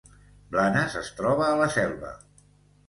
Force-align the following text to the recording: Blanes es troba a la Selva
Blanes 0.55 0.95
es 1.03 1.11
troba 1.21 1.47
a 1.51 1.61
la 1.63 1.69
Selva 1.79 2.17